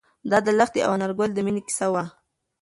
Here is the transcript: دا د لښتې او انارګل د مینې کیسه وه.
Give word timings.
دا 0.31 0.37
د 0.45 0.47
لښتې 0.57 0.79
او 0.85 0.91
انارګل 0.95 1.29
د 1.33 1.39
مینې 1.45 1.61
کیسه 1.67 1.87
وه. 1.93 2.03